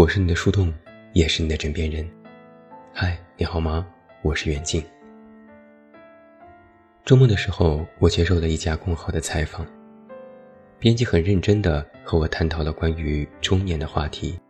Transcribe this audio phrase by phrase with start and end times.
[0.00, 0.72] 我是你的树洞，
[1.12, 2.10] 也是你的枕边人。
[2.90, 3.86] 嗨，你好吗？
[4.22, 4.82] 我是袁静。
[7.04, 9.66] 周末的时候，我接受了一家公号的采访，
[10.78, 14.40] 编辑很认真的和我探讨了关于中年的话题，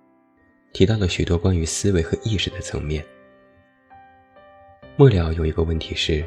[0.72, 3.04] 提到了许多关于思维和意识的层面。
[4.94, 6.24] 末了有一个问题是：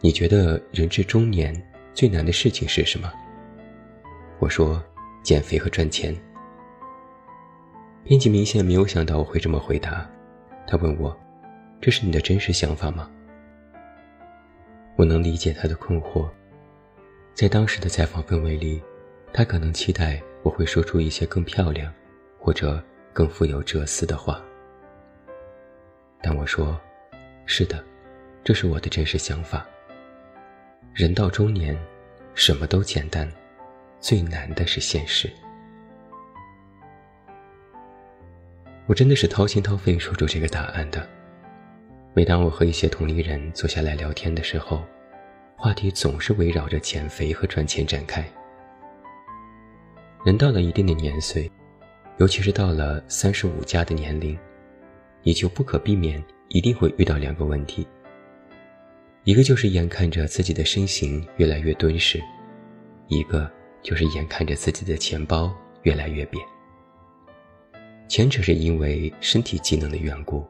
[0.00, 1.54] 你觉得人至中年
[1.94, 3.08] 最难的事情是什么？
[4.40, 4.82] 我说：
[5.22, 6.12] 减肥和赚钱。
[8.06, 10.08] 编辑明显没有想到我会这么回答，
[10.64, 11.14] 他问我
[11.82, 13.10] ：“这是你的真实想法吗？”
[14.94, 16.30] 我能理解他的困惑，
[17.34, 18.80] 在当时的采访氛围里，
[19.32, 21.92] 他可能期待我会说出一些更漂亮，
[22.38, 22.80] 或者
[23.12, 24.40] 更富有哲思的话。
[26.22, 26.80] 但我说
[27.44, 27.84] ：“是的，
[28.44, 29.66] 这是我的真实想法。
[30.94, 31.76] 人到中年，
[32.34, 33.28] 什么都简单，
[33.98, 35.28] 最难的是现实。”
[38.86, 41.06] 我真的是掏心掏肺说出这个答案的。
[42.14, 44.82] 每当我和一些同龄人坐下来聊天的时候，
[45.56, 48.24] 话题总是围绕着减肥和赚钱展开。
[50.24, 51.50] 人到了一定的年岁，
[52.18, 54.38] 尤其是到了三十五加的年龄，
[55.22, 57.86] 你就不可避免一定会遇到两个问题：
[59.24, 62.22] 一个就是眼看着自己的身形越来越敦实，
[63.08, 63.50] 一个
[63.82, 66.42] 就是眼看着自己的钱包越来越扁。
[68.08, 70.46] 前者是因为身体机能的缘故，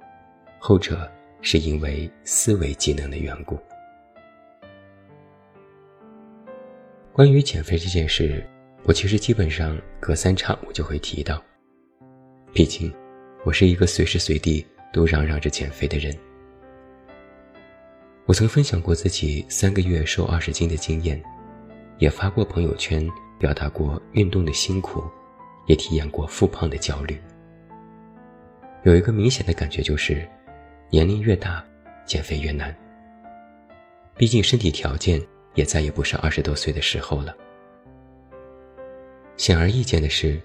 [0.58, 3.58] 后者是因为思维机能的缘故。
[7.12, 8.46] 关于减肥这件事，
[8.84, 11.42] 我其实基本上隔三差五就会提到。
[12.52, 12.92] 毕竟，
[13.42, 16.14] 我是一个随时随地都嚷嚷着减肥的人。
[18.26, 21.22] 我曾分享过自己三个月瘦二十斤的经验，
[21.96, 25.02] 也发过朋友圈，表达过运动的辛苦，
[25.66, 27.18] 也体验过复胖的焦虑。
[28.86, 30.24] 有一个明显的感觉就是，
[30.90, 31.60] 年龄越大，
[32.04, 32.72] 减肥越难。
[34.16, 35.20] 毕竟身体条件
[35.56, 37.36] 也再也不是二十多岁的时候了。
[39.36, 40.40] 显而易见的是，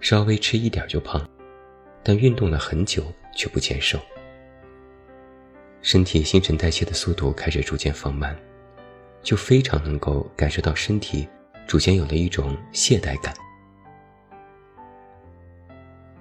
[0.00, 1.24] 稍微吃一点就胖，
[2.02, 3.96] 但运动了很久却不减瘦。
[5.80, 8.36] 身体新陈代谢的速度开始逐渐放慢，
[9.22, 11.28] 就非常能够感受到身体
[11.64, 13.32] 逐渐有了一种懈怠感。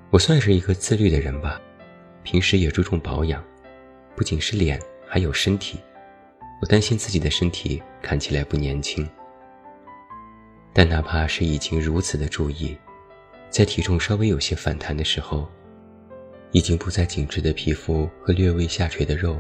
[0.10, 1.60] 我算是一个自律的人吧，
[2.24, 3.44] 平时也注重保养，
[4.16, 5.78] 不仅是脸，还有身体。
[6.62, 9.08] 我担心自己的身体看起来不年轻，
[10.74, 12.76] 但哪怕是已经如此的注意，
[13.50, 15.46] 在体重稍微有些反弹的时候，
[16.52, 19.38] 已经不再紧致的皮肤和略微下垂的肉，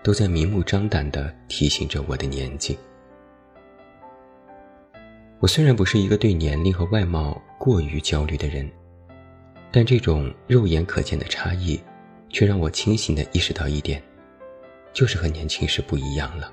[0.00, 2.78] 都在明目张胆地提醒着我的年纪。
[5.40, 8.70] 我虽然不是一个对年龄和外貌过于焦虑的人。
[9.76, 11.82] 但这种肉眼可见的差异，
[12.28, 14.00] 却让我清醒地意识到一点，
[14.92, 16.52] 就是和年轻时不一样了。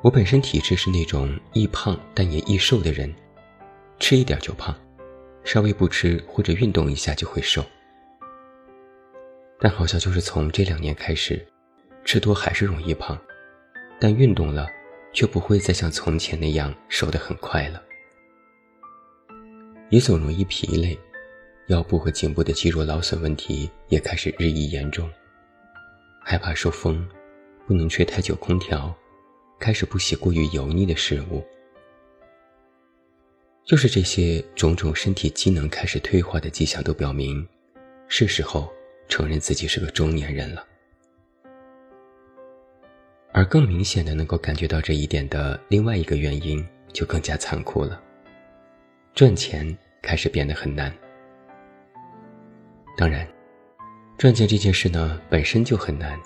[0.00, 3.12] 我本身体质是那种易胖但也易瘦的人，
[3.98, 4.72] 吃一点就胖，
[5.42, 7.64] 稍微不吃或者运动一下就会瘦。
[9.58, 11.44] 但好像就是从这两年开始，
[12.04, 13.20] 吃多还是容易胖，
[13.98, 14.68] 但运动了，
[15.12, 17.82] 却不会再像从前那样瘦得很快了。
[19.88, 20.98] 也总容易疲累，
[21.68, 25.08] 腰部和颈部的肌肉劳损问题也开始日益严重。
[26.20, 27.08] 害怕受风，
[27.66, 28.92] 不能吹太久空调，
[29.60, 31.44] 开始不喜过于油腻的食物。
[33.64, 37.46] 就是这些种种身体机能开始退化的迹象，都表明
[38.08, 38.72] 是时候
[39.08, 40.66] 承认自己是个中年人了。
[43.32, 48.02] 而更明显的能够感觉到这一点的另外一个原因，就更加残酷了。
[49.16, 49.66] 赚钱
[50.02, 50.92] 开始变得很难。
[52.98, 53.26] 当然，
[54.18, 56.20] 赚钱这件事呢本身就很难，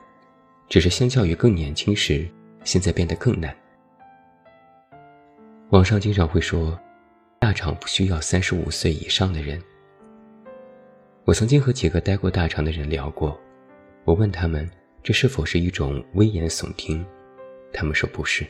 [0.68, 2.28] 只是相较于更年轻时，
[2.64, 3.56] 现在变得更难。
[5.68, 6.76] 网上经常会说，
[7.38, 9.62] 大厂不需要三十五岁以上的人。
[11.24, 13.40] 我曾经和几个待过大厂的人聊过，
[14.02, 14.68] 我问他们
[15.00, 17.06] 这是否是一种危言耸听，
[17.72, 18.44] 他们说不是。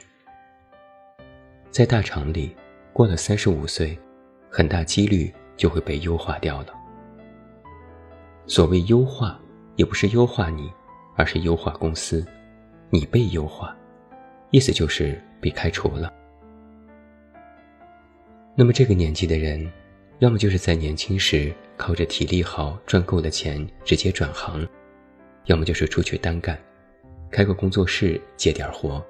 [1.71, 2.57] 在大厂里，
[2.95, 3.99] 过了三十五岁。
[4.51, 6.75] 很大几率就会被优化掉了。
[8.47, 9.41] 所谓优化，
[9.77, 10.71] 也不是优化你，
[11.17, 12.27] 而是优化公司。
[12.91, 13.77] 你被优化，
[14.51, 16.13] 意思就是被开除了。
[18.57, 19.71] 那么这个年纪的人，
[20.19, 24.67] 要么就是在年轻时靠着体力好赚够了钱直接转行，
[25.45, 26.59] 要么就是出去单干，
[27.31, 29.01] 开个工作室接点活。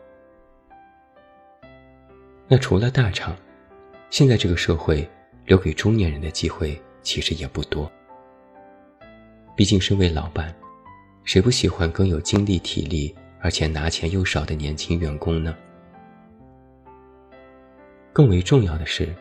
[2.47, 3.35] 那除了大厂，
[4.11, 5.09] 现在这个社会。
[5.50, 7.91] 留给中年人的机会其实也不多。
[9.56, 10.55] 毕竟身为老板，
[11.25, 15.52] 谁不喜欢更有精力、体力，而且拿钱又少的年轻员工呢？
[18.12, 19.12] 更为重要的是，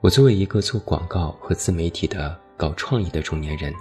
[0.00, 3.72] 我作为一个做广告和自媒体的、搞创意的中年人，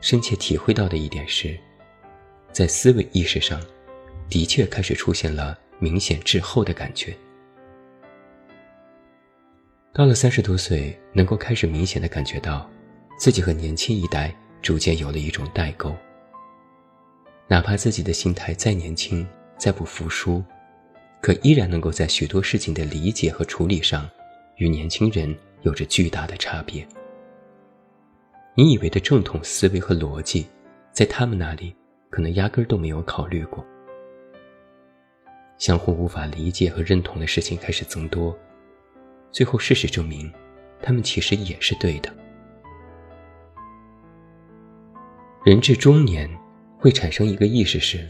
[0.00, 1.56] 深切体会到的一点是，
[2.50, 3.60] 在思维意识上，
[4.28, 7.16] 的确开始出现了明显滞后的感觉。
[9.98, 12.70] 到了三十多岁，能够开始明显的感觉到，
[13.18, 15.92] 自己和年轻一代逐渐有了一种代沟。
[17.48, 20.40] 哪怕自己的心态再年轻、再不服输，
[21.20, 24.08] 可依然能够在许多事情的理解和处理上，
[24.58, 26.86] 与年轻人有着巨大的差别。
[28.54, 30.46] 你以为的正统思维和逻辑，
[30.92, 31.74] 在他们那里
[32.08, 33.66] 可能压根都没有考虑过。
[35.58, 38.38] 相互无法理解和认同的事情开始增多。
[39.30, 40.32] 最后，事实证明，
[40.82, 42.12] 他们其实也是对的。
[45.44, 46.28] 人至中年，
[46.78, 48.06] 会产生一个意识是：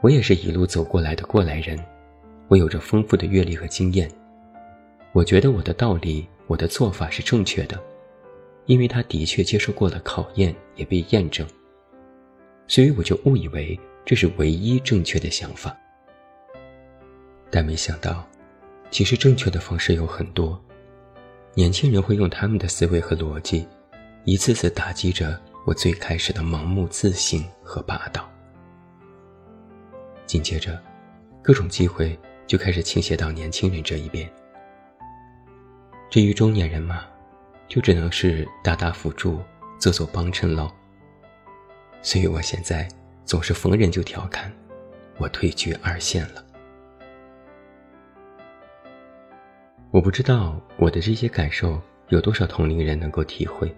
[0.00, 1.78] 我也是一路走过来的过来人，
[2.48, 4.10] 我有着丰富的阅历和经验。
[5.12, 7.82] 我觉得我的道理、我的做法是正确的，
[8.66, 11.44] 因为他的确接受过了考验，也被验证。
[12.68, 15.76] 所以我就误以为这是唯一正确的想法，
[17.50, 18.29] 但没想到。
[18.90, 20.60] 其实正确的方式有很多，
[21.54, 23.66] 年轻人会用他们的思维和逻辑，
[24.24, 28.28] 一次次打击着我最开始的盲目自信和霸道。
[30.26, 30.80] 紧接着，
[31.42, 34.28] 各种机会就开始倾斜到年轻人这一边。
[36.10, 37.04] 至于中年人嘛，
[37.68, 39.40] 就只能是打打辅助，
[39.78, 40.70] 做做帮衬喽。
[42.02, 42.88] 所以我现在
[43.24, 44.52] 总是逢人就调侃，
[45.18, 46.44] 我退居二线了。
[49.92, 53.74] 我不知道我的这些感受有多少同龄人能够体会，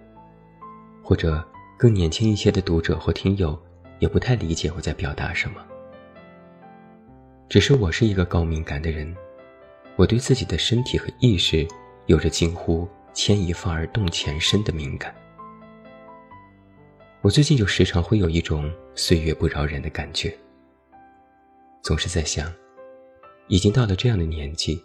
[1.01, 1.43] 或者
[1.75, 3.59] 更年轻一些的读者或听友
[3.97, 5.55] 也不太理解我在表达什么。
[7.49, 9.11] 只是我是一个高敏感的人，
[9.95, 11.67] 我对自己的身体和意识
[12.05, 15.13] 有着近乎牵一发而动全身的敏感。
[17.21, 20.31] 我最近就时常会有一种岁月不饶人的感觉，
[21.81, 22.53] 总是在想，
[23.47, 24.79] 已经到了这样的年纪。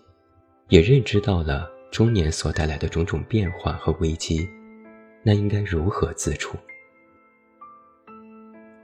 [0.69, 4.47] 也认知到了中年所带来的种种变化和危机，
[5.23, 6.59] 那应该如何自处？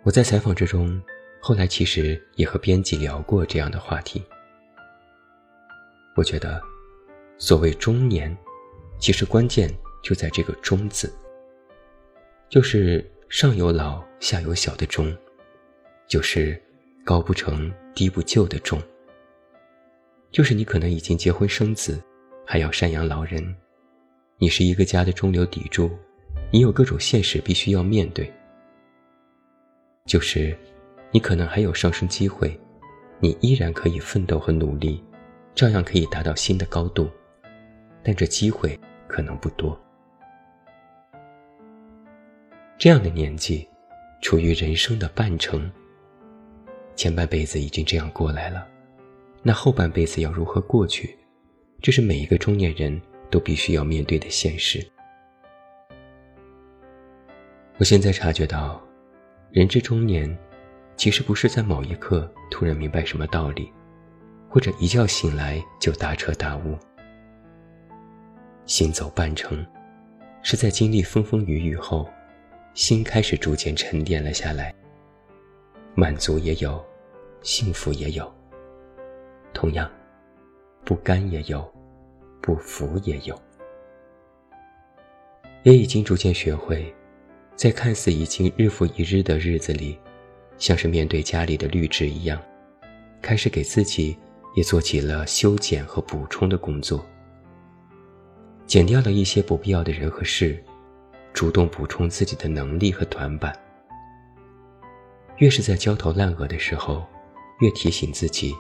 [0.03, 0.99] 我在采访之中，
[1.41, 4.25] 后来其实也和编辑聊过这样的话题。
[6.17, 6.59] 我觉得，
[7.37, 8.35] 所谓中年，
[8.99, 9.71] 其实关键
[10.03, 11.13] 就在这个“中”字，
[12.49, 15.15] 就是上有老下有小的“中”，
[16.09, 16.59] 就是
[17.05, 18.81] 高不成低不就的“中”。
[20.35, 22.03] 就是你可能已经结婚生子，
[22.45, 23.55] 还要赡养老人，
[24.37, 25.89] 你是一个家的中流砥柱，
[26.51, 28.29] 你有各种现实必须要面对。
[30.07, 30.59] 就是，
[31.13, 32.59] 你可能还有上升机会，
[33.21, 35.01] 你依然可以奋斗和努力，
[35.55, 37.09] 照样可以达到新的高度，
[38.03, 38.77] 但这机会
[39.07, 39.81] 可能不多。
[42.77, 43.69] 这样的年纪，
[44.21, 45.71] 处于人生的半程，
[46.97, 48.67] 前半辈子已经这样过来了。
[49.47, 51.19] 那后半辈子要如何过去？
[51.83, 52.99] 这是每一个中年人
[53.31, 54.83] 都必须要面对的现实。
[57.77, 58.83] 我现在察觉到，
[59.51, 60.35] 人至中年，
[60.97, 63.71] 其实不是在某一刻突然明白什么道理，
[64.49, 66.79] 或者一觉醒来就大彻大悟。
[68.65, 69.63] 行走半程，
[70.43, 72.09] 是在经历风风雨雨后，
[72.73, 74.75] 心开始逐渐沉淀了下来。
[75.95, 76.83] 满足也有，
[77.43, 78.35] 幸福也有。
[79.55, 79.91] 同样，
[80.85, 81.67] 不甘也有，
[82.43, 83.41] 不服也有，
[85.63, 86.93] 也已经逐渐学会，
[87.57, 89.99] 在看似已经日复一日的日子里，
[90.59, 92.39] 像是面对家里的绿植一样，
[93.23, 94.19] 开始给自己
[94.55, 97.03] 也做起了修剪和补充的工作，
[98.67, 100.63] 减掉了一些不必要的人和事，
[101.33, 103.59] 主动补充自己的能力和短板。
[105.39, 107.07] 越是在焦头烂额的时候，
[107.61, 108.55] 越提醒自己。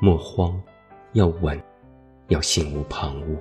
[0.00, 0.62] 莫慌，
[1.14, 1.60] 要稳，
[2.28, 3.36] 要心无旁骛。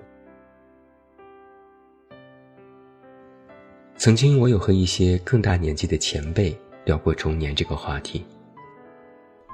[3.95, 8.25] 曾经，我有和一些更大年纪的前辈聊过中年这个话题，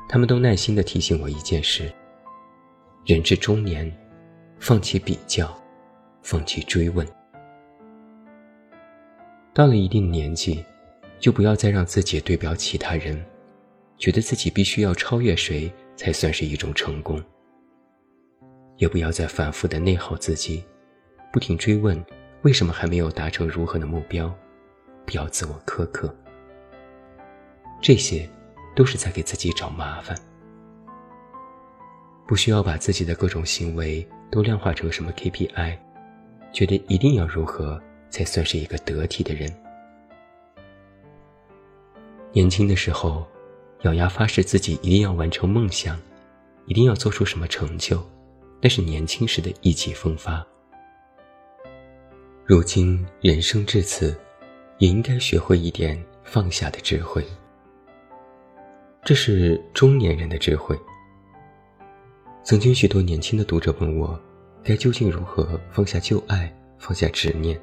[0.07, 1.91] 他们都耐心的提醒我一件事：
[3.05, 3.91] 人至中年，
[4.57, 5.53] 放弃比较，
[6.22, 7.05] 放弃追问。
[9.53, 10.63] 到了一定年纪，
[11.19, 13.22] 就不要再让自己对标其他人，
[13.98, 15.69] 觉得自己必须要超越谁。
[16.03, 17.24] 才算是一种成功。
[18.75, 20.62] 也不要再反复的内耗自己，
[21.31, 22.03] 不停追问
[22.41, 24.29] 为什么还没有达成如何的目标？
[25.05, 26.13] 不要自我苛刻。
[27.81, 28.29] 这些，
[28.75, 30.13] 都是在给自己找麻烦。
[32.27, 35.77] 不需要把自己的各种行为都量化成什么 KPI，
[36.51, 39.50] 觉得一定要如何才算是一个得体的人。
[42.33, 43.25] 年轻的时候，
[43.84, 46.00] 咬牙发誓自己一定要完成梦想，
[46.66, 48.02] 一定要做出什么成就，
[48.62, 50.46] 那是年轻时的意气风发。
[52.46, 54.18] 如今人生至此，
[54.78, 57.25] 也应该学会一点放下的智慧。
[59.04, 60.80] 这是中年人的智慧。
[62.42, 64.18] 曾经许多年轻的读者问我，
[64.63, 67.60] 该究竟如何放下旧爱，放下执念？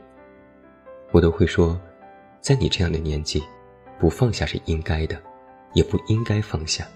[1.13, 1.81] 我都会说，
[2.43, 3.43] 在你这样的年纪，
[3.99, 5.19] 不放下是应该的，
[5.73, 6.87] 也不应该放下。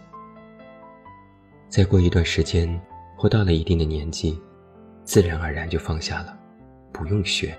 [1.69, 2.81] 再过一段时间，
[3.17, 4.39] 或到了一定的年纪，
[5.05, 6.39] 自然而然就放下了，
[6.93, 7.57] 不用学。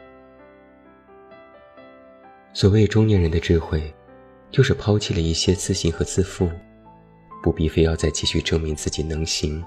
[2.54, 3.94] 所谓中年人的智慧，
[4.50, 6.50] 就是抛弃了一些自信和自负，
[7.44, 9.62] 不必非要再继续证明自己能行，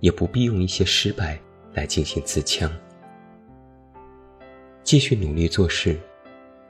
[0.00, 1.38] 也不必用一些失败
[1.72, 2.68] 来进行自戕。
[4.82, 5.98] 继续努力做事，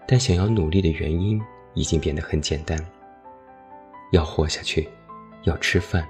[0.06, 1.40] 但想要努力的原因
[1.75, 2.78] 已经变得很简单：
[4.12, 4.88] 要活下去，
[5.42, 6.08] 要吃饭，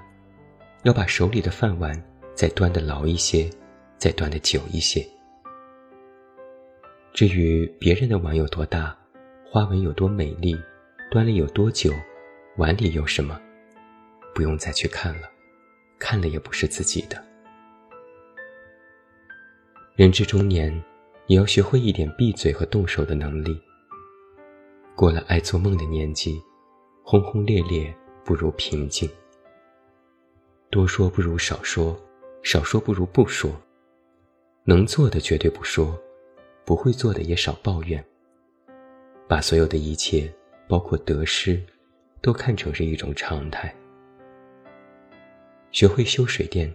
[0.83, 2.01] 要把手里的饭碗
[2.35, 3.51] 再端得牢一些，
[3.99, 5.07] 再端得久一些。
[7.13, 8.97] 至于别人的碗有多大，
[9.45, 10.55] 花纹有多美丽，
[11.11, 11.91] 端了有多久，
[12.59, 13.41] 碗里有什么，
[14.35, 15.29] 不用再去看了，
[15.99, 17.25] 看了也不是自己的。
[19.95, 20.71] 人至中年，
[21.27, 23.59] 也要学会一点闭嘴和动手的能力。
[24.95, 26.39] 过了爱做梦的年纪，
[27.09, 27.95] 轰轰烈烈
[28.25, 29.09] 不如平静。
[30.71, 31.97] 多说不如少说，
[32.43, 33.49] 少说不如不说。
[34.65, 35.97] 能做的绝对不说，
[36.65, 38.05] 不会做的也少抱怨。
[39.29, 40.29] 把所有的一切，
[40.67, 41.63] 包括得失，
[42.21, 43.73] 都看成是一种常态。
[45.71, 46.75] 学会修水电，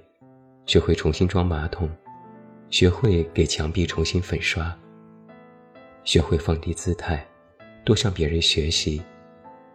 [0.66, 1.90] 学会重新装马桶，
[2.70, 4.74] 学会给墙壁重新粉刷，
[6.06, 7.28] 学会放低姿态，
[7.84, 9.02] 多向别人学习，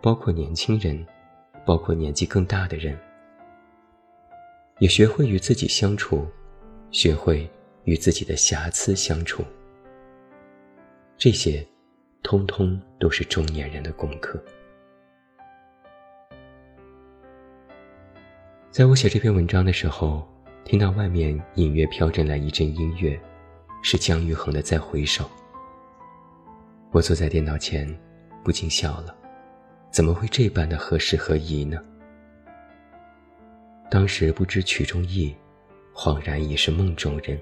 [0.00, 1.07] 包括年轻人，
[1.65, 2.99] 包括年纪更大的人，
[4.79, 6.26] 也学会与自己相处，
[6.91, 7.49] 学会
[7.85, 9.45] 与自己的瑕疵相处。
[11.17, 11.67] 这些。
[12.23, 14.43] 通通都是中年人的功课。
[18.69, 20.26] 在我写这篇文章的时候，
[20.65, 23.17] 听到外面隐约飘进来一阵音乐，
[23.81, 25.23] 是姜育恒的《再回首》。
[26.91, 27.88] 我坐在电脑前，
[28.43, 29.17] 不禁笑了，
[29.97, 31.83] 怎么会这般的合适合宜呢？
[33.91, 35.35] 当时不知曲中意，
[35.95, 37.41] 恍然已是梦中人。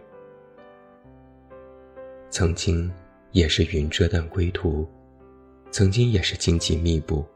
[2.30, 2.88] 曾经。
[3.32, 4.88] 也是云遮断归途，
[5.73, 7.26] 曾经也是荆棘密布，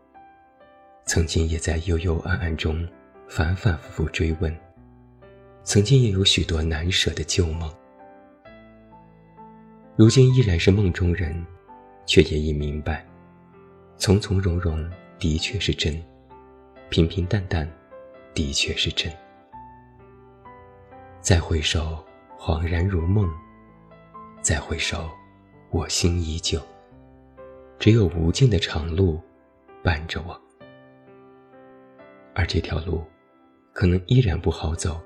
[1.07, 2.89] 曾经也在幽幽暗暗中
[3.27, 4.57] 反反复复追问，
[5.65, 7.69] 曾经也有许多难舍的旧梦，
[9.97, 11.45] 如今依然是梦中人，
[12.07, 13.05] 却也已明白，
[13.97, 16.01] 从从容容的确是真，
[16.91, 17.69] 平平淡淡
[18.35, 19.13] 的确是真。
[21.21, 22.05] 再回首，
[22.39, 23.29] 恍然如梦；
[24.41, 25.11] 再回首。
[25.71, 26.59] 我心依旧，
[27.79, 29.21] 只有无尽的长路
[29.83, 30.41] 伴着我，
[32.35, 33.05] 而这条路
[33.75, 34.99] 可能依然不好走，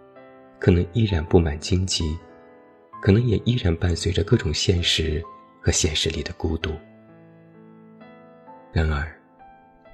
[0.61, 2.16] 可能依然布满荆棘，
[3.00, 5.21] 可能也依然伴随着各种现实
[5.61, 6.71] 和现实里的孤独。
[8.71, 9.21] 然而，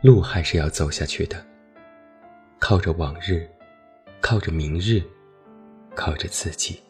[0.01, 1.45] 路还是要走下去的，
[2.61, 3.49] 靠着往日，
[4.21, 5.03] 靠着明日，
[5.93, 6.81] 靠着自己，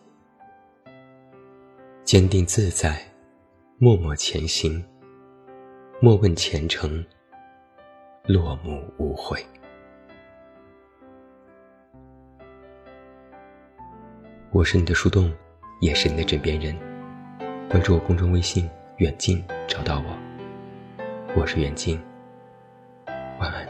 [2.04, 3.00] 坚定自在。
[3.78, 4.84] 默默前行，
[6.00, 7.02] 莫问前程，
[8.24, 9.42] 落幕无悔。
[14.50, 15.32] 我是你的树洞，
[15.80, 16.76] 也是你的枕边人。
[17.70, 20.18] 关注我公众微信“远近”，找到我。
[21.36, 22.00] 我是远近，
[23.38, 23.67] 晚安。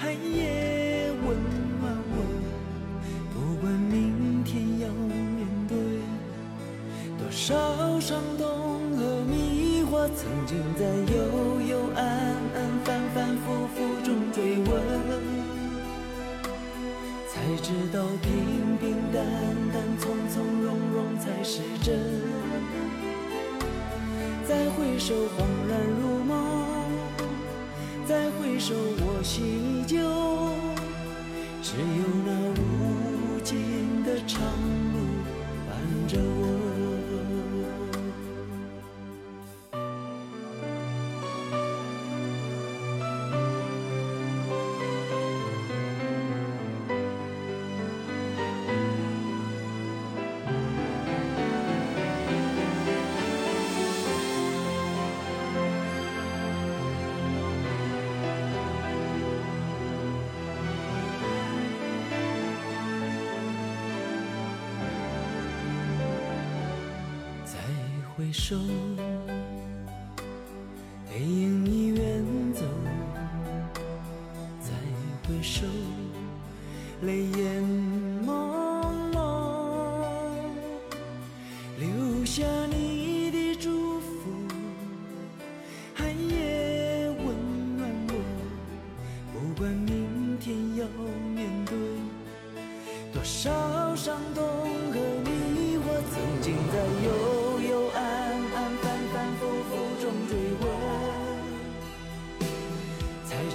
[0.00, 1.36] 寒夜温
[1.78, 2.24] 暖我
[3.34, 5.76] 不管明天要面对。
[7.18, 14.82] 多少伤痛和迷惑曾经在幽幽暗暗反反复复中追问
[17.28, 19.22] 才知道平平淡
[19.70, 21.94] 淡从从容容才是真。
[24.48, 26.09] 再回首恍然如
[28.60, 29.96] 回首，我心依旧。
[31.62, 34.38] 只有那无尽的长
[68.20, 68.54] 回首，
[71.08, 71.59] 背影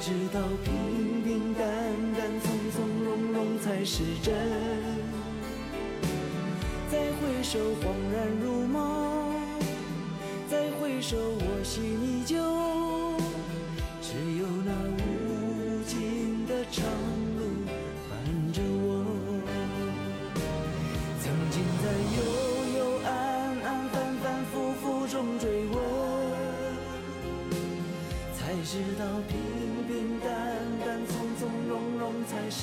[0.05, 1.65] 知道平平淡
[2.15, 4.35] 淡、从从容容才是真。
[6.91, 9.33] 再回首，恍然如梦；
[10.47, 12.54] 再回首，我心依旧。